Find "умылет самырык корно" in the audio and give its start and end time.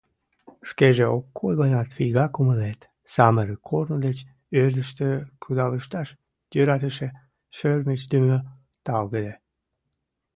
2.41-3.97